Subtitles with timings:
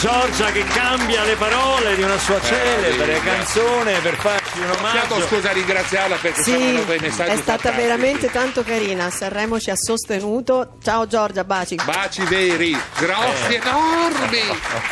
[0.00, 5.20] Giorgia che cambia le parole di una sua celebre sì, canzone per farci un omaggio.
[5.26, 7.82] scusa ringraziarla perché Sì, sono venuti i messaggi è stata fantastici.
[7.82, 9.10] veramente tanto carina.
[9.10, 10.76] Sanremo ci ha sostenuto.
[10.82, 11.74] Ciao Giorgia, baci.
[11.84, 13.56] Baci veri, grossi, Eh.
[13.56, 14.38] enormi.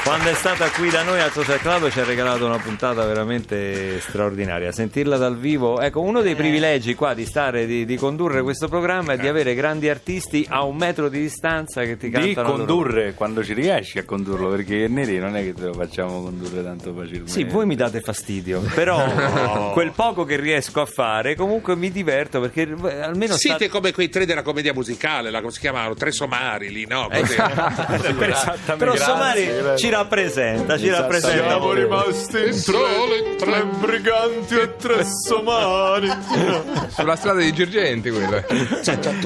[0.04, 4.00] Quando è stata qui da noi al Social Club ci ha regalato una puntata veramente
[4.00, 4.72] straordinaria.
[4.72, 6.22] Sentirla dal vivo, ecco, uno Eh.
[6.22, 10.46] dei privilegi qua di stare, di, di condurre questo programma è di avere grandi artisti
[10.50, 12.48] a un metro di distanza che ti di cantano.
[12.48, 12.56] loro.
[12.58, 16.62] condurre quando ci riesci a condurlo perché neri non è che te lo facciamo condurre
[16.62, 21.76] tanto facilmente Sì, voi mi date fastidio, però quel poco che riesco a fare comunque
[21.76, 25.52] mi diverto perché eh, almeno sta- Siete come quei tre della commedia musicale, la, come
[25.52, 25.94] si chiamavano?
[25.94, 27.08] Tre somari lì, no?
[27.10, 27.34] Così.
[27.38, 29.04] Esattamente, Però grazie.
[29.04, 31.44] Somari ci rappresenta, ci rappresenta.
[31.48, 36.08] Siamo rimasti in tre, tre briganti e tre somari.
[36.88, 38.42] Sulla strada di Girgenti quello.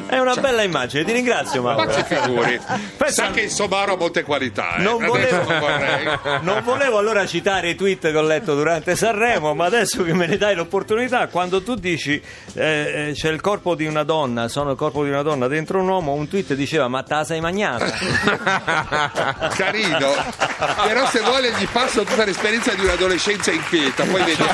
[0.07, 1.93] È una bella immagine, ti ringrazio Ma Mauro.
[1.93, 2.61] si figuri.
[2.97, 4.77] Pensa- Sa che il somaro ha molte qualità.
[4.77, 4.83] eh.
[4.83, 6.41] Non volevo, vorrei.
[6.43, 10.27] non volevo allora citare i tweet che ho letto durante Sanremo, ma adesso che me
[10.27, 12.21] ne dai l'opportunità, quando tu dici
[12.55, 15.81] eh, eh, c'è il corpo di una donna, sono il corpo di una donna dentro
[15.81, 17.87] un uomo, un tweet diceva ma te la sei magnata?
[19.57, 20.15] Carino,
[20.85, 24.51] però se vuole gli passo tutta l'esperienza di un'adolescenza inquieta, poi vediamo.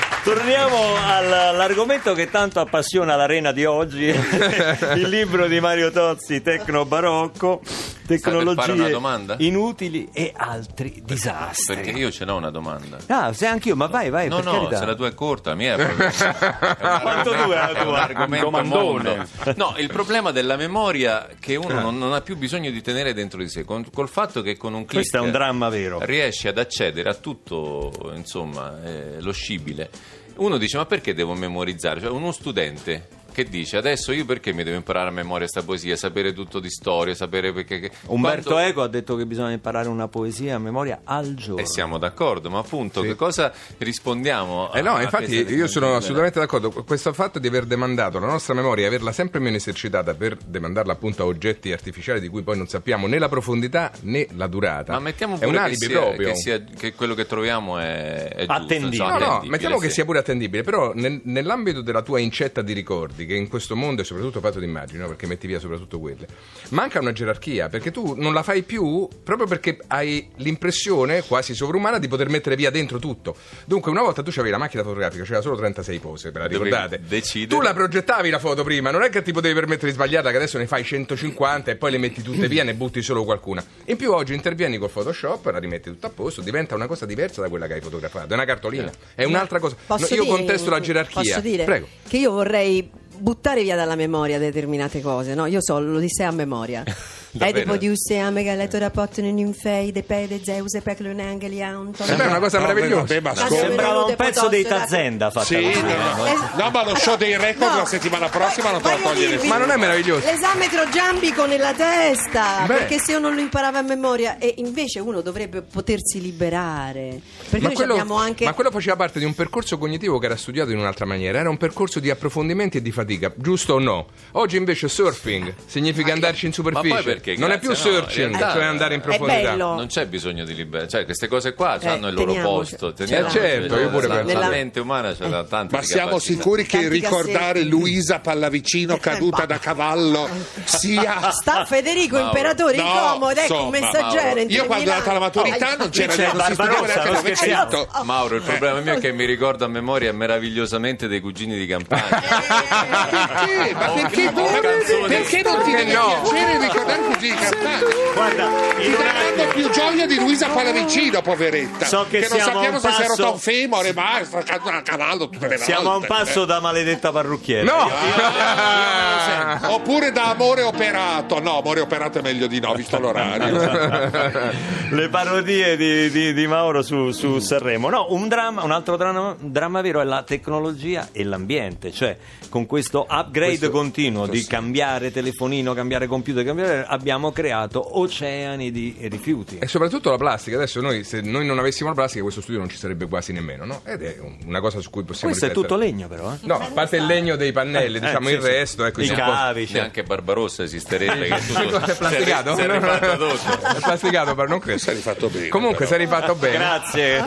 [0.22, 4.04] Torniamo al- all'argomento che tanto appassiona l'arena di oggi,
[4.94, 7.62] il libro di Mario Tozzi, Tecno Barocco,
[8.06, 8.94] tecnologie
[9.38, 11.76] inutili e altri disastri.
[11.76, 12.98] Perché io ce n'ho una domanda.
[13.06, 14.76] Ah, sei anch'io, ma vai, vai, No, per no, carità.
[14.78, 16.10] se la tua è corta, mia è proprio...
[17.00, 18.02] Quanto dura la È un tua?
[18.02, 19.26] argomento mondo.
[19.56, 23.40] No, il problema della memoria che uno non, non ha più bisogno di tenere dentro
[23.40, 25.98] di sé, con, col fatto che con un clic Questo è un dramma vero.
[26.02, 30.18] riesci ad accedere a tutto, insomma, eh, lo scibile.
[30.40, 32.00] Uno dice, ma perché devo memorizzare?
[32.00, 35.96] Cioè, uno studente che dice, adesso io perché mi devo imparare a memoria sta poesia,
[35.96, 37.80] sapere tutto di storia, sapere perché...
[37.80, 41.60] che- Umberto Quando- Eco ha detto che bisogna imparare una poesia a memoria al giorno.
[41.62, 44.72] E siamo d'accordo, ma appunto, che cosa rispondiamo?
[44.72, 46.70] Eh no, a infatti questa- io sono assolutamente d'accordo.
[46.70, 50.92] Questo fatto di aver demandato la nostra memoria e averla sempre meno esercitata per demandarla
[50.92, 54.92] appunto a oggetti artificiali di cui poi non sappiamo né la profondità né la durata.
[54.94, 56.28] Ma mettiamo è pure un che alibi sia, proprio.
[56.28, 58.86] che, sia- che quello che troviamo è, è giusto, Attendibile.
[58.88, 59.94] insomma, No, no, attendibile, mettiamo che sì.
[59.94, 64.02] sia pure attendibile, però nel- nell'ambito della tua incetta di ricordi, che in questo mondo
[64.02, 65.06] è soprattutto fatto di immagini, no?
[65.08, 66.26] perché metti via soprattutto quelle,
[66.70, 71.98] manca una gerarchia, perché tu non la fai più proprio perché hai l'impressione quasi sovrumana
[71.98, 73.36] di poter mettere via dentro tutto.
[73.64, 77.00] Dunque, una volta tu avevi la macchina fotografica, c'era solo 36 pose, ve la ricordate?
[77.06, 77.56] decidere.
[77.56, 80.36] Tu la progettavi la foto prima, non è che ti potevi permettere di sbagliarla, che
[80.36, 83.64] adesso ne fai 150 e poi le metti tutte via, ne butti solo qualcuna.
[83.86, 87.40] In più oggi intervieni col Photoshop, la rimetti tutta a posto, diventa una cosa diversa
[87.40, 89.76] da quella che hai fotografato, è una cartolina, è un'altra cosa.
[89.86, 91.20] No, io dire- contesto la gerarchia.
[91.22, 91.88] Posso dire Prego.
[92.08, 95.46] che io vorrei buttare via dalla memoria determinate cose, no?
[95.46, 96.84] Io so l'Odissea a memoria.
[97.32, 97.64] E Davvero?
[97.64, 102.04] dopo di Usea, Megaletto, Rapporto, Ninfei, De Pede, Zeus, Peclun, Angeli, Anton.
[102.06, 103.00] Sembra una cosa No, meravigliosa.
[103.02, 103.66] vabbè, ma Ma ascolta.
[103.66, 105.80] Sembrava un pezzo dei Tazenda fatta Sì, così.
[105.80, 106.26] no, no.
[106.26, 107.76] Eh, No, ma lo show dei record No.
[107.78, 109.46] la settimana prossima non te lo toglie dirvi.
[109.46, 110.26] Ma non è meraviglioso?
[110.26, 112.74] L'esametro giambico nella testa, Beh.
[112.74, 117.20] perché se uno lo imparava a memoria e invece uno dovrebbe potersi liberare.
[117.48, 120.70] Perché noi abbiamo anche ma quello faceva parte di un percorso cognitivo che era studiato
[120.72, 124.06] in un'altra maniera, era un percorso di approfondimenti e di fatica, giusto o no?
[124.32, 127.40] Oggi invece surfing significa andarci in superficie, Ma poi perché?
[127.40, 129.54] non è più Grazie, no, searching, realtà cioè andare in profondità.
[129.54, 132.94] Non c'è bisogno di liberare, cioè queste cose qua Eh, hanno il loro posto.
[132.94, 134.32] Cioè, teniamoci, certo, io pure la, penso.
[134.32, 136.34] la Nella- mente umana c'è da tante Ma siamo capacità.
[136.34, 137.62] sicuri che ricordare.
[137.62, 140.28] Luisa Pallavicino caduta da cavallo
[140.64, 141.30] sia...
[141.30, 142.28] Sta Federico Mauro.
[142.28, 144.40] Imperatore No, incomodo, ecco un messaggero.
[144.40, 147.88] Io quando ero andata alla maturità non c'era c'è non si studiava neanche.
[148.04, 152.02] Mauro, il problema mio è che mi ricordo a memoria meravigliosamente dei cugini di campagna.
[152.08, 153.74] Perché?
[153.74, 156.20] Ma perché, perché non ti deve no.
[156.22, 157.84] piacere ricordare cugini campani?
[158.14, 158.48] Guarda,
[158.78, 161.84] Ti in un anno- più gioia di Luisa Pallavicino, poveretta.
[161.86, 164.14] So che non siamo a sappiamo un se si è rotto passo- un femore, ma
[164.16, 166.06] a cavallo tutte le siamo a un volte.
[166.08, 167.62] passo da maledetta parrucchiera.
[167.64, 167.86] No!
[167.88, 167.92] Io-
[169.68, 169.74] io-.
[169.74, 171.40] Oppure da amore operato.
[171.40, 173.58] No, amore operato è meglio di no, visto l'orario.
[174.90, 177.88] le parodie di, di- di Mauro su, su Sanremo.
[177.88, 182.16] No, un, dramma, un altro dramma, dramma vero è la tecnologia e l'ambiente, cioè
[182.48, 184.48] con questo upgrade Questo- continuo questo di sì.
[184.48, 189.56] cambiare telefonino, cambiare computer, cambiare, abbiamo creato oceani di rifiuti.
[189.58, 192.68] E soprattutto la plastica, adesso noi se noi non avessimo la plastica questo studio non
[192.68, 193.80] ci sarebbe quasi nemmeno, no?
[193.84, 195.96] Ed è un- una cosa su cui possiamo Questo è tutto riflettere.
[195.96, 196.36] legno però, eh?
[196.42, 198.46] No, a parte il legno dei pannelli, Eh, diciamo sì, il sì.
[198.46, 199.76] resto, ecco, I cavi, cioè.
[199.80, 201.28] Neanche Barbarossa esisterebbe.
[201.28, 202.54] Che tutto È plasticato?
[202.54, 203.66] Si è rifatto tutto.
[203.66, 204.78] È plasticato, però non credo.
[204.78, 206.56] Si è rifatto bene, Comunque, si è rifatto bene.
[206.58, 207.24] Grazie.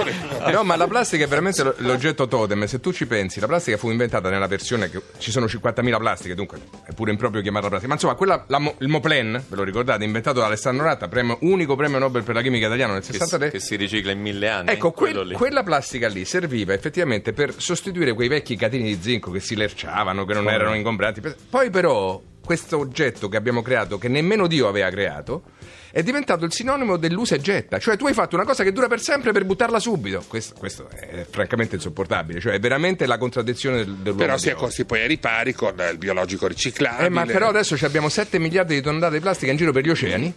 [0.51, 2.65] No, ma la plastica è veramente lo- l'oggetto totem.
[2.65, 6.35] Se tu ci pensi, la plastica fu inventata nella versione che ci sono 50.000 plastiche,
[6.35, 7.87] dunque è pure improprio chiamarla plastica.
[7.89, 11.37] Ma insomma, quella, la il Moplen, ve lo lo ricordate, inventato da Alessandro Ratta, premio-
[11.41, 13.49] unico premio Nobel per la chimica italiano nel Che, 63.
[13.51, 14.69] che si ricicla in mille anni.
[14.69, 19.39] Ecco, quel- quella plastica lì serviva effettivamente per sostituire quei vecchi catini di zinco che
[19.39, 21.21] si lerciavano, che non erano ingombranti.
[21.49, 25.43] Poi però questo oggetto che abbiamo creato, che nemmeno Dio aveva creato,
[25.91, 27.77] è diventato il sinonimo dell'usa e getta.
[27.79, 30.23] Cioè tu hai fatto una cosa che dura per sempre per buttarla subito.
[30.27, 34.53] Questo, questo è francamente insopportabile, cioè è veramente la contraddizione del, dell'uomo Però si è
[34.53, 37.05] costi poi ai ripari con il biologico riciclabile.
[37.05, 39.89] Eh, ma però adesso abbiamo 7 miliardi di tonnellate di plastica in giro per gli
[39.89, 40.33] oceani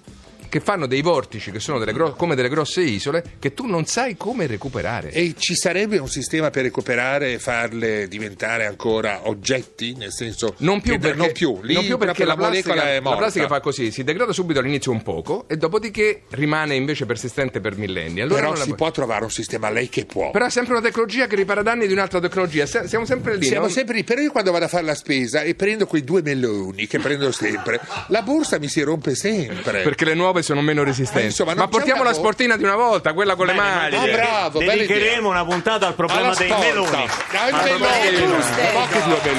[0.56, 3.84] che fanno dei vortici che sono delle gro- come delle grosse isole che tu non
[3.84, 5.10] sai come recuperare.
[5.10, 9.94] E ci sarebbe un sistema per recuperare e farle diventare ancora oggetti?
[9.94, 10.54] Nel senso.
[10.58, 11.58] Non più, perché, non più.
[11.62, 13.10] Lì non più perché la, la molecola plastica, è morta.
[13.10, 17.60] la plastica fa così, si degrada subito all'inizio un poco e dopodiché rimane invece persistente
[17.60, 18.20] per millenni.
[18.20, 20.30] Allora Però non la si pu- può trovare un sistema, lei che può.
[20.30, 22.64] Però è sempre una tecnologia che ripara danni di un'altra tecnologia.
[22.64, 23.46] Siamo sempre lì.
[23.46, 23.72] Siamo no?
[23.72, 26.86] sempre lì, però io quando vado a fare la spesa e prendo quei due meloni
[26.86, 27.78] che prendo sempre,
[28.08, 29.82] la borsa mi si rompe sempre.
[29.82, 31.22] Perché le nuove sono meno resistenti.
[31.22, 33.96] Eh, insomma, Ma portiamo la sportina di una volta, quella con le maglie.
[33.96, 34.58] Ah, bravo.
[34.60, 37.08] Dedicheremo una puntata al problema dei meloni.
[37.32, 37.50] Ah?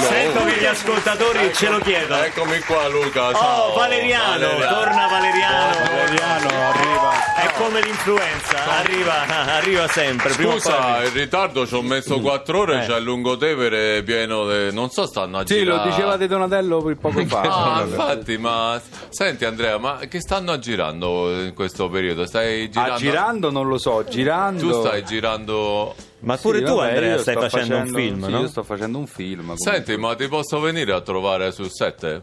[0.09, 2.23] Sento che gli ascoltatori ce lo chiedono.
[2.23, 3.27] Eccomi qua Luca.
[3.27, 3.73] Oh, ciao.
[3.75, 4.75] Valeriano, Valeriano.
[4.75, 5.77] torna Valeriano.
[5.89, 7.26] Valeriano arriva.
[7.39, 10.31] È come l'influenza, arriva, arriva sempre.
[10.31, 12.87] Scusa, in ritardo ci ho messo quattro ore, Eh.
[12.87, 14.73] c'è il lungotevere pieno di...
[14.73, 15.89] non so stanno a Sì, lo girare.
[15.91, 17.41] diceva De Donatello poco fa.
[17.77, 22.25] Ah, infatti, ma senti Andrea, ma che stanno girando in questo periodo?
[22.25, 22.93] Stai girando?
[22.93, 24.59] Ah, girando non lo so, girando.
[24.71, 25.93] Tu stai girando.
[26.21, 28.39] Ma pure Sì, tu, vabbè, Andrea, stai sto facendo, un film, sì, no?
[28.39, 29.41] Io sto facendo un film.
[29.41, 29.71] comunque.
[29.71, 32.21] Senti, ma ti posso venire a trovare sul set?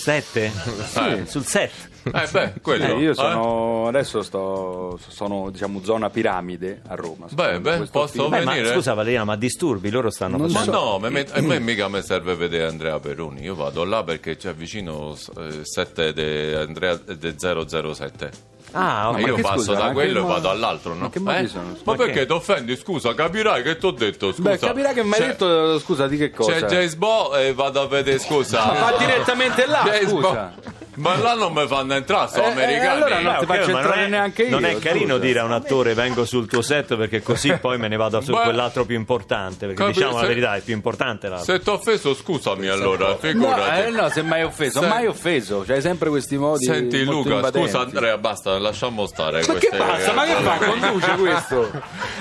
[0.00, 0.50] Sette?
[0.94, 1.26] Eh.
[1.26, 1.70] Sul set.
[2.02, 2.96] Eh beh, quello.
[2.96, 3.14] Eh, io eh?
[3.14, 7.26] sono adesso sto sono diciamo zona piramide a Roma.
[7.30, 8.30] Beh, beh, posso film.
[8.30, 8.72] Beh, ma venire?
[8.72, 10.78] scusa Valeriano, ma disturbi, loro stanno Non Ma facendo...
[10.78, 10.84] so.
[10.92, 13.42] no, me- me- a me mica mi serve vedere Andrea Peroni.
[13.42, 18.30] Io vado là perché c'è vicino eh, 7 de Andrea de 007.
[18.72, 19.20] Ah, ok.
[19.20, 21.10] Ma io passo scusa, da quello e vado all'altro, no?
[21.20, 21.46] ma che Eh?
[21.48, 21.62] sono?
[21.68, 22.26] Ma Ma perché che?
[22.26, 22.76] ti offendi?
[22.76, 24.50] Scusa, capirai che ti ho detto, scusa.
[24.50, 26.52] Beh, capirà che mi hai detto scusa di che cosa.
[26.52, 28.64] C'è James Bond e vado a vedere, scusa.
[28.66, 30.28] Ma va direttamente là, James scusa.
[30.54, 30.72] Bond.
[31.00, 32.86] Ma là non mi fanno entrare, sono Eh, eh, americani.
[32.86, 33.30] allora no.
[33.32, 35.52] Beh, ti faccio ma entrare non è, neanche io, Non è carino dire a un
[35.52, 38.96] attore vengo sul tuo set perché così poi me ne vado su Beh, quell'altro più
[38.96, 39.66] importante.
[39.66, 41.52] Perché capi- diciamo la verità, è più importante l'altro.
[41.54, 43.80] Se ti ho offeso, scusami allora, No, figurati.
[43.86, 45.64] eh, no, se mai offeso, Se- mai offeso.
[45.66, 46.64] C'hai sempre questi modi.
[46.64, 47.68] Senti Luca, invadenti.
[47.68, 50.12] scusa Andrea, basta, lasciamo stare Ma queste che basta?
[50.12, 50.56] Ma che fa?
[50.64, 51.70] Conduce questo?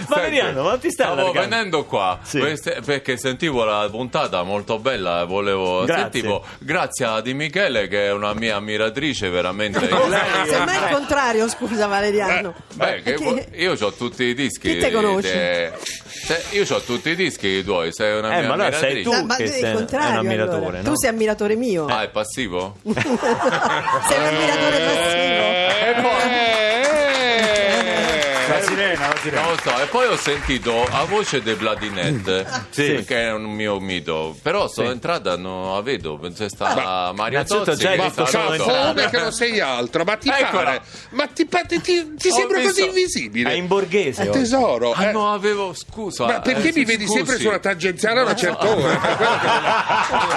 [0.08, 2.40] Valeriano, ma ti stai Stavo venendo qua Sì.
[2.86, 6.02] perché sentivo la puntata molto bella volevo Grazie.
[6.04, 11.88] sentivo grazie a Di Michele che è una mia ammiratrice veramente Semmai il contrario, scusa
[11.88, 12.54] Valeriano.
[12.74, 14.74] Beh, che io ho tutti i dischi.
[14.74, 15.32] Chi te conosce?
[15.32, 19.02] de- se- io ho tutti i dischi tuoi, sei una Eh, mia ma allora sei
[19.04, 20.78] tu ma che il sei un ammiratore, allora.
[20.78, 20.84] no?
[20.84, 21.86] Tu sei ammiratore mio.
[21.88, 22.78] Ah, è passivo?
[22.84, 25.48] sei un ammiratore passivo.
[25.90, 26.69] La
[28.70, 29.42] sirena, la sirena.
[29.42, 33.04] Non lo so, e poi ho sentito a voce dei Bladinet, Sì.
[33.06, 37.72] che è un mio mito, però sono entrata, non la vedo, che sta Mario innanzitutto
[37.72, 38.88] Tozzi già solo entrata.
[38.94, 40.04] Come che non sei altro?
[40.04, 40.64] Ma ti Eccola.
[40.64, 40.82] pare?
[41.12, 43.52] Ma ti, ti- ti- ti sembra visto- così invisibile?
[43.52, 44.24] È in borghese.
[44.24, 44.92] Eh, tesoro.
[44.94, 45.12] Ah eh.
[45.12, 46.26] no, avevo, scusa.
[46.26, 47.18] Ma perché eh, mi vedi scusi.
[47.18, 49.00] sempre sulla tangenziale a una certa ora?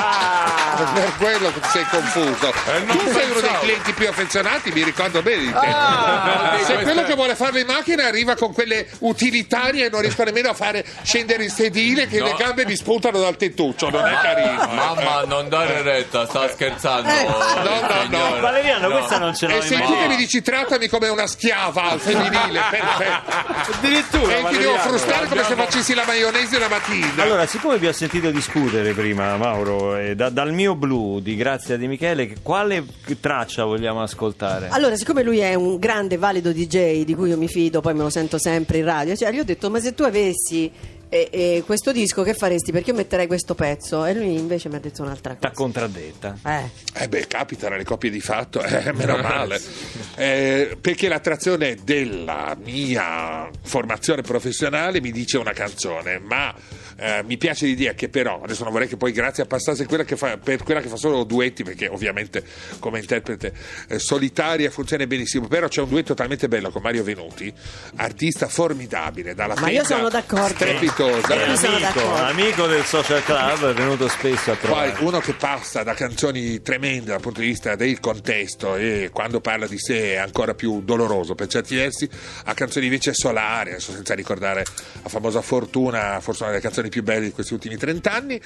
[0.94, 2.48] Per quello che, ti sei confuso.
[2.48, 5.66] Eh, tu sei uno dei clienti più affezionati, mi ricordo bene di te.
[5.66, 10.22] Ah, queste- quello che vuole fare le macchine arriva con quelle utilitarie e non riesco
[10.24, 12.26] nemmeno a fare scendere il sedile che No.
[12.26, 14.62] le gambe mi spuntano dal tettuccio, non è carino.
[14.70, 14.74] eh.
[14.74, 17.08] Mamma, non dare retta, sta scherzando.
[17.08, 18.40] Eh, no, no, no.
[18.40, 18.96] Valeriano, No.
[18.96, 22.60] questa non ce E mai tu che mi dici trattami come una schiava al femminile,
[22.70, 23.72] perfetto.
[23.76, 24.36] Addirittura.
[24.36, 27.22] E ti devo frustare come se facessi la maionese la mattina.
[27.22, 31.76] Allora, siccome vi ho sentito discutere prima, Mauro, eh, da- dal mio blu di Grazia
[31.76, 32.84] Di Michele, che- quale
[33.20, 34.68] traccia vogliamo ascoltare?
[34.70, 38.02] Allora, siccome lui è un grande, valido DJ di cui io mi fido, poi me
[38.02, 40.70] lo sento sempre in radio, cioè, gli ho detto: Ma se tu avessi
[41.12, 42.72] eh, eh, questo disco, che faresti?
[42.72, 44.06] Perché io metterei questo pezzo?
[44.06, 45.52] E lui invece mi ha detto un'altra T'ha cosa.
[45.52, 46.38] contraddetta.
[46.46, 46.70] Eh.
[47.02, 49.60] Eh beh, capitano le coppie di fatto, eh, meno male.
[50.14, 56.54] Eh, perché l'attrazione della mia formazione professionale mi dice una canzone, ma
[56.96, 60.16] eh, mi piace l'idea che però, adesso non vorrei che poi Grazia passasse quella che
[60.16, 62.44] fa, per quella che fa solo duetti, perché ovviamente
[62.78, 63.52] come interprete
[63.88, 67.52] eh, solitaria funziona benissimo, però c'è un duetto talmente bello con Mario Venuti,
[67.96, 70.54] artista formidabile, dalla Ma io penna sono d'accordo.
[70.54, 71.01] strepitosa.
[71.06, 74.94] Io sono Amico, amico del social club, è venuto spesso a Poi trovare.
[75.00, 79.66] uno che passa da canzoni tremende dal punto di vista del contesto e quando parla
[79.66, 82.08] di sé è ancora più doloroso per certi versi,
[82.44, 84.64] a canzoni invece solari, adesso senza ricordare
[85.02, 88.40] la famosa Fortuna, forse una delle canzoni più belle di questi ultimi 30 anni,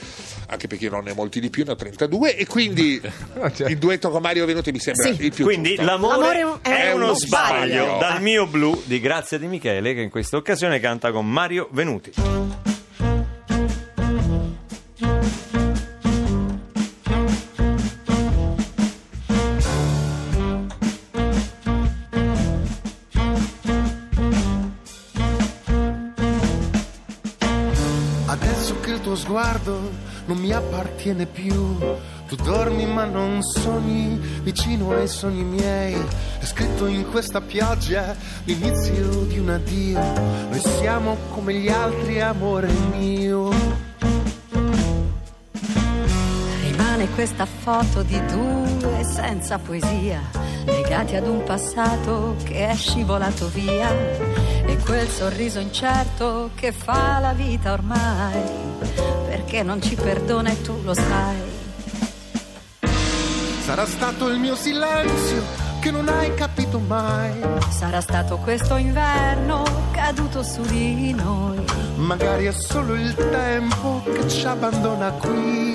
[0.48, 3.00] anche perché io non ne ho molti di più, ne ho 32 e quindi
[3.54, 3.68] cioè.
[3.68, 5.16] il duetto con Mario Venuti mi sembra Sì.
[5.24, 5.84] il più Quindi giusto.
[5.84, 7.84] l'amore, L'amore è, è uno uno sbaglio.
[7.84, 7.98] sbaglio.
[7.98, 12.12] Dal mio blu di Grazia di Michele che in questa occasione canta con Mario Venuti.
[12.46, 12.75] Adesso
[31.06, 31.78] appartiene più,
[32.26, 35.94] tu dormi ma non sogni vicino ai sogni miei.
[36.38, 40.00] È scritto in questa pioggia l'inizio di un addio.
[40.50, 43.50] Noi siamo come gli altri, amore mio.
[46.62, 50.20] Rimane questa foto di due senza poesia,
[50.64, 54.24] legati ad un passato che è scivolato via.
[54.66, 58.42] E quel sorriso incerto che fa la vita ormai,
[59.36, 61.36] perché non ci perdona e tu lo sai.
[63.66, 65.42] Sarà stato il mio silenzio
[65.80, 67.32] che non hai capito mai.
[67.68, 69.62] Sarà stato questo inverno
[69.92, 71.62] caduto su di noi.
[71.96, 75.74] Magari è solo il tempo che ci abbandona qui.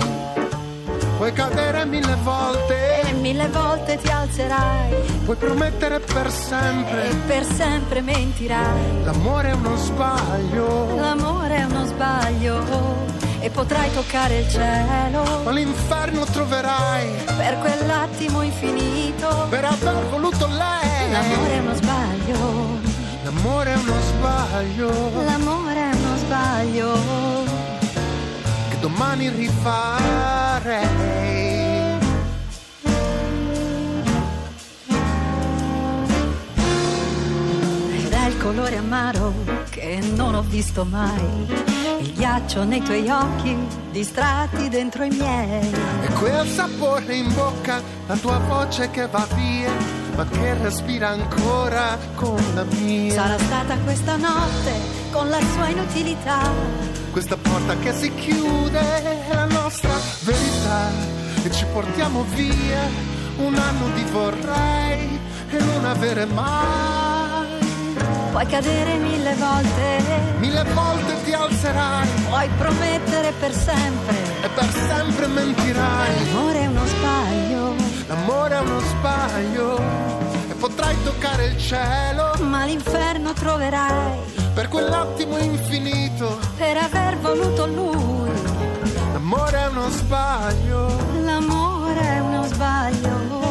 [1.17, 7.09] Puoi cadere mille volte, E mille volte ti alzerai puoi promettere per e sempre.
[7.27, 9.03] per sempre mentirai.
[9.03, 16.23] L'amore è uno sbaglio, L'amore è uno sbaglio e potrai toccare il cielo ma l'inferno
[16.25, 19.47] troverai per quell'attimo infinito.
[19.49, 21.11] per aver voluto lei.
[21.11, 22.79] L'amore è uno sbaglio,
[23.23, 26.93] L'amore è uno sbaglio l'amore è uno sbaglio.
[28.69, 30.87] che domani rifarei.
[38.05, 39.33] Ed è il colore amaro
[39.69, 41.70] che non ho visto mai.
[42.01, 43.55] Il ghiaccio nei tuoi occhi,
[43.91, 45.71] distratti dentro i miei.
[46.01, 49.71] E quel sapore in bocca, la tua voce che va via,
[50.15, 53.13] ma che respira ancora con la mia.
[53.13, 54.71] Sarà stata questa notte
[55.11, 56.49] con la sua inutilità.
[57.11, 59.93] Questa porta che si chiude è la nostra
[60.23, 60.89] verità
[61.43, 62.81] e ci portiamo via
[63.37, 65.19] un anno di vorrei
[65.51, 67.10] e non avere mai.
[68.31, 70.03] Puoi cadere mille volte,
[70.39, 74.15] Mille volte ti alzerai puoi promettere per sempre.
[74.41, 76.31] e per sempre mentirai.
[76.31, 77.75] L'amore è uno sbaglio,
[78.07, 79.79] L'amore è uno sbaglio
[80.49, 84.17] e potrai toccare il cielo ma l'inferno troverai
[84.53, 86.39] per quell'attimo infinito.
[86.57, 88.31] per aver voluto lui.
[89.11, 90.87] L'amore è uno sbaglio,
[91.23, 93.50] L'amore è uno sbaglio,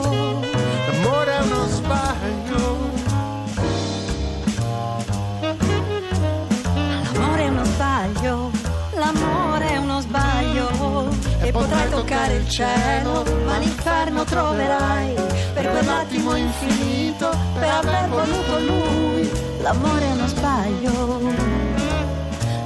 [11.50, 15.14] E potrai toccare il cielo, ma l'inferno troverai
[15.52, 17.28] per quell'attimo infinito,
[17.59, 19.28] per aver voluto lui.
[19.61, 21.21] L'amore è uno sbaglio,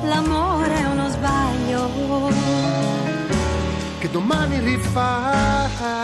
[0.03, 2.33] l'amore è uno sbaglio.
[4.01, 6.03] che domani rifarai.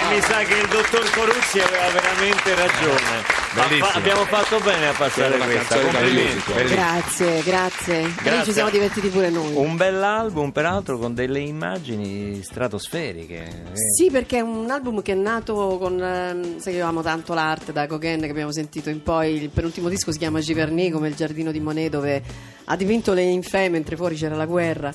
[0.00, 3.36] E mi sa che il dottor Coruzzi aveva veramente ragione.
[3.54, 3.86] Ma Bellissimo.
[3.86, 5.78] fa- abbiamo fatto bene a passare Una questa.
[5.80, 6.52] Complimenti.
[6.68, 8.14] Grazie, grazie.
[8.22, 8.44] Grazie.
[8.44, 9.54] ci siamo divertiti pure noi.
[9.54, 13.44] Un bell'album, peraltro, con delle immagini stratosferiche.
[13.44, 16.02] Eh, Sì, perché è un album che è nato con.
[16.02, 19.34] ehm, sai che io amo tanto l'arte da Gauguin che abbiamo sentito in poi.
[19.34, 22.22] Il penultimo disco si chiama Giverny, come il giardino di Monet, dove
[22.64, 24.92] ha dipinto le infè mentre fuori c'era la guerra.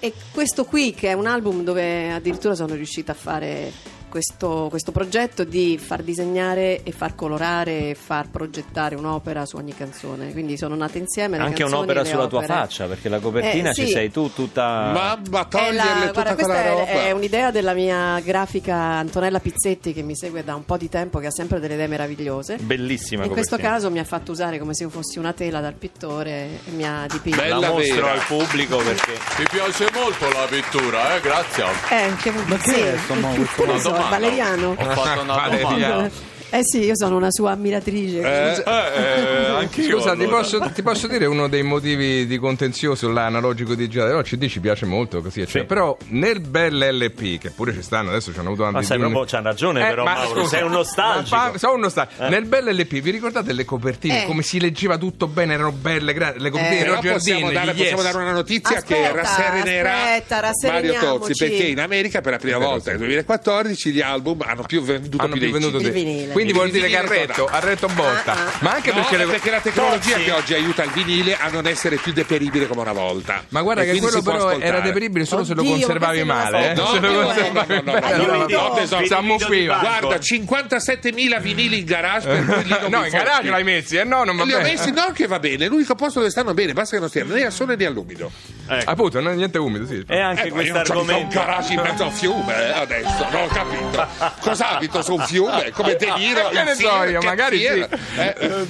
[0.00, 3.70] E questo qui, che è un album dove addirittura sono riuscita a fare
[4.12, 9.74] questo, questo progetto di far disegnare e far colorare e far progettare un'opera su ogni
[9.74, 10.32] canzone.
[10.32, 12.52] Quindi sono nate insieme le Anche canzoni un'opera le sulla tua opere.
[12.52, 13.92] faccia, perché la copertina Eh, ci sì.
[13.92, 14.90] sei tu tutta.
[14.92, 16.90] Mamma, È, toglierle la- tutta guarda, questa quella è, roba.
[17.06, 21.18] è un'idea della mia grafica Antonella Pizzetti che mi segue da un po' di tempo,
[21.18, 22.56] che ha sempre delle idee meravigliose.
[22.60, 23.76] Bellissima In questo copertina.
[23.78, 26.30] caso mi ha fatto usare come se io fossi una tela dal pittore
[26.66, 27.38] e mi ha dipinto.
[27.40, 28.12] Bella La mostro vera.
[28.12, 29.12] al pubblico perché.
[29.38, 31.64] Mi piace molto la pittura, eh, grazie.
[31.88, 34.00] Eh, che, sì, che ne so, domanda.
[34.08, 34.76] Valeriano.
[34.78, 35.94] Ho fatto una Valeriano.
[35.94, 36.10] domanda.
[36.54, 38.20] Eh sì, io sono una sua ammiratrice.
[38.20, 39.98] Eh, Eh, anch'io.
[39.98, 40.36] Scusa, ti allora.
[40.36, 44.12] posso, ti posso dire uno dei motivi di contenzioso là, analogico digitale?
[44.12, 45.60] No, il CD ci piace molto, così, eccetera.
[45.62, 45.66] Sì.
[45.66, 48.98] però nel bel LP, che pure ci stanno, adesso ci hanno avuto Ma anche sai,
[48.98, 50.40] di un- proprio, c'ha ragione, Eh, però, ma Mauro.
[50.42, 51.36] scusa, sei un nostalgico.
[51.36, 52.28] ma sono un nostalgico.
[52.28, 54.22] Nel bel LP, vi ricordate le copertine?
[54.24, 54.26] Eh.
[54.26, 56.78] Come si leggeva tutto bene, erano belle, gra- le copertine Eh.
[56.78, 58.12] di Però Roger possiamo, dare, gli possiamo Yes.
[58.12, 60.98] dare una notizia che Aspetta, rasserenerà aspetta, Mario.
[61.00, 65.22] Tozzi perché in America per la prima volta nel 2014 gli album hanno più venduto
[65.22, 66.32] Hanno più Il di- vinile.
[66.42, 68.36] Quindi vuol dire che ha vinile retto, ha retto botta.
[68.60, 70.24] Ma anche No, perché le- perché la tecnologia Tozzi.
[70.24, 73.44] che oggi aiuta il vinile a non essere più deperibile come una volta.
[73.48, 74.64] Ma guarda E che quello però ascoltare.
[74.64, 76.70] era deperibile solo se lo Oddio, conservavi male.
[76.70, 76.74] eh.
[76.74, 79.78] No, se lo conservavi male, no, allora no, no, si no, ammuffiva.
[79.78, 84.04] Guarda, 57.000 vinili in garage per cui lì non No, in garage l'hai messi, eh?
[84.04, 84.72] No, non va Li ho bene.
[84.72, 87.44] messi, no che va bene, l'unico posto dove stanno bene, basta che non stiano né
[87.44, 88.30] al sole né all'umido.
[88.68, 88.90] Ecco.
[88.90, 90.04] Appunto, non è niente umido, sì.
[90.06, 91.38] E anche Eh, ma io questo mica un argomento.
[91.38, 94.06] garage in mezzo a un fiume eh, adesso, non ho capito.
[94.40, 95.70] Cosa abito su un fiume?
[95.70, 96.48] Come De Niro?
[96.48, 97.66] Che ne so io, magari sì.
[97.66, 98.66] Eh,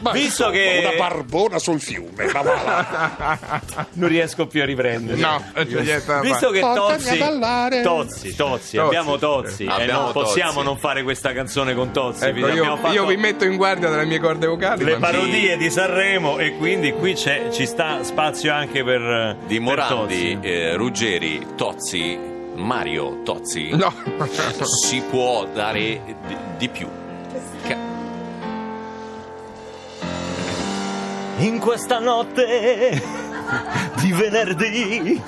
[0.00, 3.60] ma Visto che- Una barbona sul fiume, ma va là.
[3.94, 5.18] Non riesco più a riprendere.
[5.18, 7.18] No, da Visto che Tozzi.
[7.18, 8.78] Tozzi, Tozzi, Tozzi.
[8.78, 10.64] abbiamo Tozzi e Abbiamo non possiamo Tozzi.
[10.66, 12.24] non fare questa canzone con Tozzi.
[12.26, 14.84] Ecco, io, fatto io vi metto in guardia dalle mie corde vocali.
[14.84, 19.62] le parodie di Sanremo e quindi qui c'è, ci sta spazio anche per Di per
[19.62, 20.38] Morandi, Tozzi.
[20.42, 22.18] eh, Ruggeri, Tozzi,
[22.54, 23.70] Mario Tozzi.
[23.74, 23.92] No.
[24.64, 26.88] Si può dare di, di più.
[31.38, 33.02] In questa notte
[34.00, 35.22] di venerdì,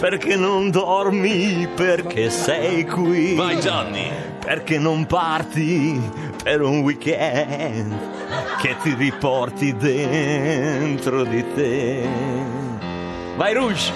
[0.00, 3.34] perché non dormi, perché sei qui.
[3.34, 4.10] Vai Gianni.
[4.44, 6.00] Perché non parti
[6.42, 7.96] per un weekend
[8.60, 12.08] che ti riporti dentro di te.
[13.36, 13.92] Vai Rouge!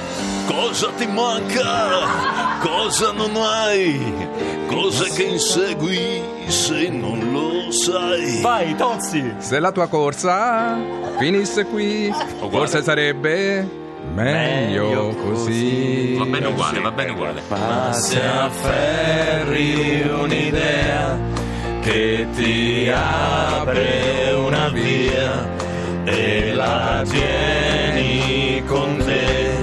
[0.46, 2.60] Cosa ti manca?
[2.60, 3.98] Cosa non hai?
[4.68, 8.40] Cosa che insegui se non lo sai?
[8.40, 9.34] Vai Tozzi!
[9.38, 10.76] Se la tua corsa
[11.18, 12.12] finisse qui,
[12.50, 13.68] forse sarebbe
[14.14, 16.14] meglio Meglio così.
[16.18, 17.42] Va bene uguale, va bene uguale.
[17.48, 21.18] Ma se afferri un'idea
[21.80, 25.48] che ti apre una via
[26.04, 29.54] e la tieni con te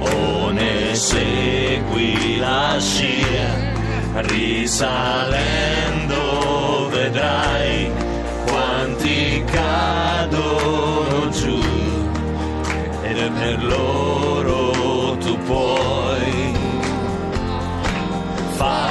[0.00, 3.64] o ne segui la scia
[4.22, 6.35] risalendo
[7.06, 7.90] vedrai
[8.46, 11.60] quanti cadono giù.
[13.02, 16.54] Ed per loro tu puoi
[18.56, 18.85] fare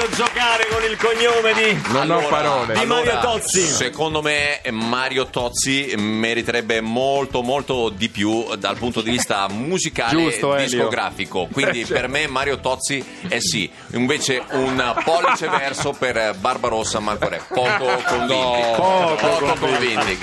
[0.00, 2.72] Voluto giocare con il cognome di, Non ho parole.
[2.78, 3.60] di Mario allora, Tozzi.
[3.60, 10.56] Secondo me Mario Tozzi meriterebbe molto molto di più dal punto di vista musicale Giusto,
[10.56, 10.76] e Elio.
[10.76, 11.48] discografico.
[11.52, 13.70] Quindi per me Mario Tozzi è sì.
[13.92, 17.42] Invece un pollice verso per Barbarossa Mancore.
[17.48, 18.62] Poco convinti.
[18.76, 20.16] Poco convinti.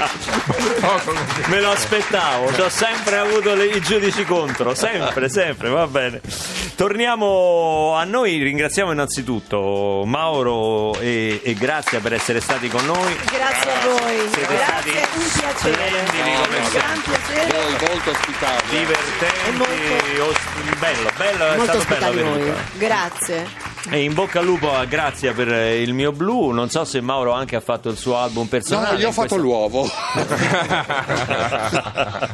[1.47, 6.21] Me lo aspettavo, ci ho sempre avuto le- i giudici contro, sempre, sempre, va bene.
[6.75, 10.45] Torniamo a noi, ringraziamo innanzitutto Mauro
[10.99, 13.15] e, e Grazia per essere stati con noi.
[13.31, 14.29] Grazie a voi.
[14.31, 15.87] Siete Grazie, stati un piacere.
[15.87, 17.51] splendidi come Un gran piacere.
[17.51, 18.61] Voi molto ospitali.
[18.69, 22.53] divertenti, È molto- os- bello, bello, è Molto stato bello.
[22.73, 23.66] Grazie.
[23.89, 26.99] E in bocca al lupo a Grazia per eh, il mio blu, non so se
[26.99, 28.99] Mauro anche ha fatto il suo album No, personale.
[28.99, 29.87] io ho fatto questa- l'uovo.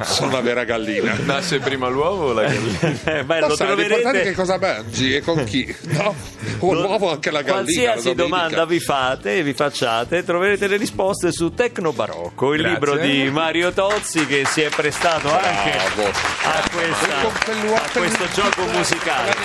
[0.03, 1.15] Sono una vera gallina.
[1.23, 2.91] Nasce prima l'uovo o la gallina?
[3.03, 5.75] Eh, beh, Lo lo sai, è che troverete cosa mangi e con chi.
[5.81, 6.15] No?
[6.59, 7.61] O l'uovo anche la gallina.
[7.63, 12.73] Qualsiasi la domanda vi fate, vi facciate, troverete le risposte su Tecno Barocco, il Grazie.
[12.79, 16.09] libro di Mario Tozzi che si è prestato anche Bravo.
[16.09, 19.35] a, questa- a questo gioco musicale.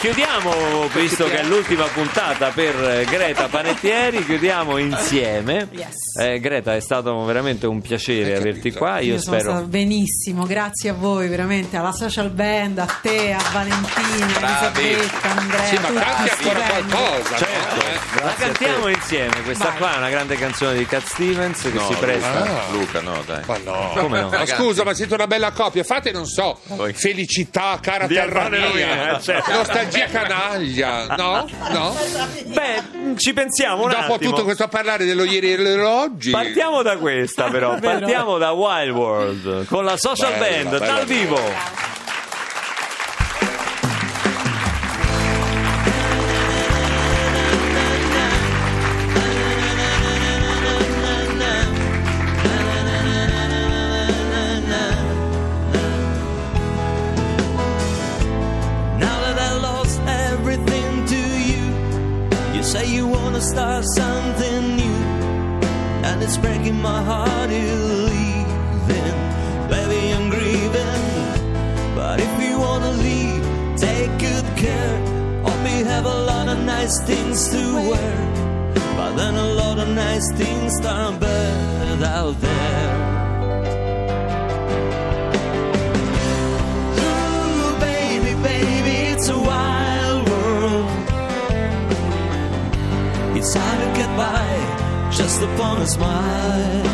[0.00, 0.88] Chiudiamo,
[1.20, 5.68] visto che è l'ultima puntata per eh, Greta Panettieri, chiudiamo insieme.
[5.72, 6.16] Yes.
[6.18, 8.78] Eh, Greta, è stato veramente un piacere Hai averti capito.
[8.78, 9.00] qua.
[9.00, 9.62] Io, sono spero.
[9.64, 14.80] benissimo, grazie a voi veramente, alla social band, a te, a Valentina, Bravi.
[14.80, 17.36] Elisabetta, Andrea, Sì, ma tutti canti ancora qualcosa.
[17.36, 18.24] Certo, Eh?
[18.24, 19.42] la cantiamo insieme.
[19.42, 19.76] Questa Vai.
[19.78, 22.38] qua è una grande canzone di Cat Stevens che No, si presta.
[22.40, 23.42] Luca, Luca, no, dai.
[23.46, 23.92] Ma no.
[23.96, 24.28] Come no?
[24.28, 25.84] Ma scusa, ma siete una bella coppia.
[25.84, 26.58] Fate, non so,
[26.94, 28.66] felicità, cara Di terra mia.
[28.66, 29.52] Romina, eh, certo.
[29.52, 31.06] Nostalgia canaglia.
[31.16, 31.48] No?
[31.70, 31.96] No?
[32.46, 34.30] Beh, ci pensiamo un Dopo attimo.
[34.30, 36.30] tutto questo a parlare dello ieri e dell'oggi.
[36.30, 41.04] Partiamo da questa però, partiamo da Wild World con la social Bella, band bella, dal
[41.06, 41.20] bella.
[41.20, 41.98] vivo.
[80.82, 82.90] Turn bad out there.
[86.98, 90.90] Ooh, baby, baby, it's a wild world.
[93.36, 96.86] It's hard to get by just upon a smile.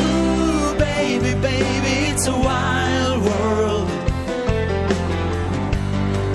[0.00, 3.88] Ooh, baby, baby, it's a wild world.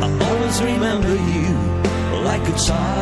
[0.04, 1.50] I always remember you
[2.24, 2.99] like a child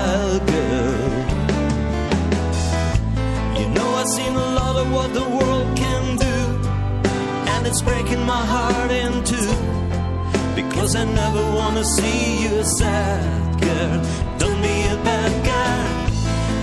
[10.87, 13.99] Because I never wanna see you sad girl.
[14.37, 15.83] Don't be a bad guy.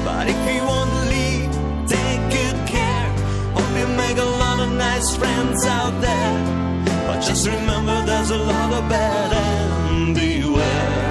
[0.03, 1.51] But if you wanna leave,
[1.87, 3.09] take good care.
[3.53, 6.37] Hope you make a lot of nice friends out there.
[7.07, 9.31] But just remember there's a lot of bad
[9.91, 11.03] and beware.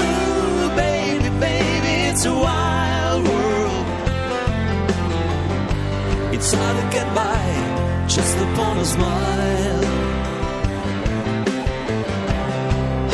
[0.00, 3.86] Ooh, baby, baby, it's a wild world.
[6.32, 7.31] It's hard to get by
[8.14, 9.84] just upon a smile.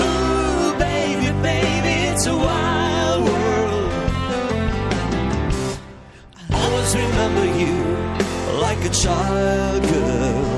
[0.01, 3.93] Ooh, baby, baby, it's a wild world.
[6.51, 7.77] I Always remember you
[8.61, 10.58] like a child girl.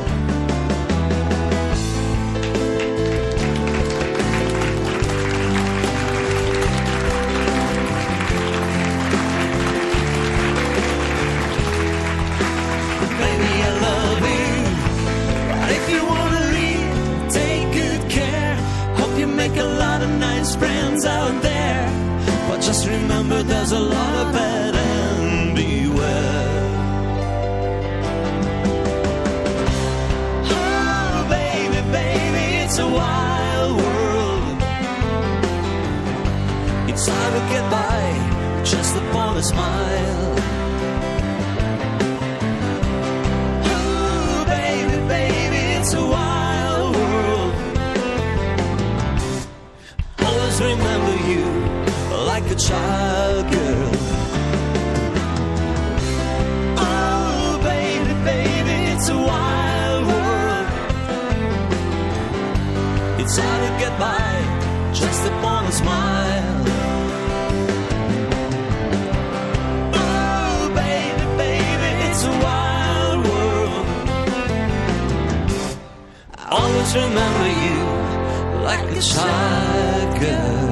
[76.91, 80.69] Always remember you like a child girl.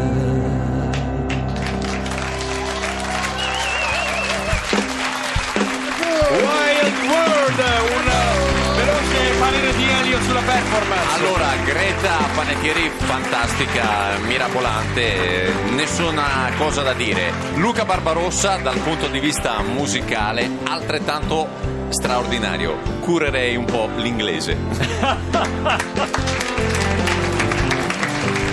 [6.30, 11.14] Wild World, un veloce parere di Elio sulla performance.
[11.14, 17.32] Allora, Greta Panettieri fantastica, mirabolante, nessuna cosa da dire.
[17.54, 22.76] Luca Barbarossa dal punto di vista musicale altrettanto straordinario.
[23.00, 24.56] Curerei un po' l'inglese.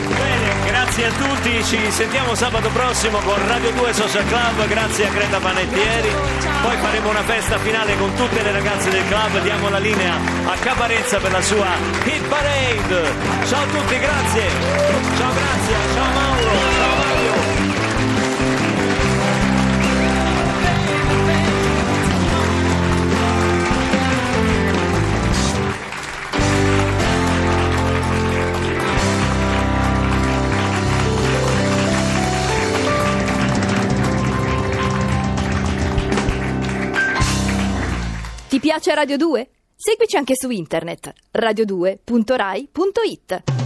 [0.07, 5.11] Bene, grazie a tutti, ci sentiamo sabato prossimo con Radio 2 Social Club, grazie a
[5.11, 6.09] Greta Panettieri.
[6.61, 10.55] Poi faremo una festa finale con tutte le ragazze del club, diamo la linea a
[10.55, 11.67] Caparezza per la sua
[12.05, 13.11] Hit Parade.
[13.45, 14.49] Ciao a tutti, grazie.
[15.17, 17.04] Ciao Grazia, ciao Mauro, ciao Mario.
[38.55, 39.49] Ti piace Radio 2?
[39.75, 43.64] Seguici anche su internet radio2.rai.it.